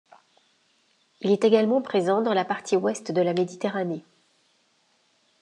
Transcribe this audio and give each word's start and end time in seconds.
Il 1.19 1.29
est 1.29 1.43
également 1.43 1.79
présent 1.79 2.23
dans 2.23 2.33
la 2.33 2.43
partie 2.43 2.75
ouest 2.75 3.11
de 3.11 3.21
la 3.21 3.35
Méditerranée. 3.35 4.03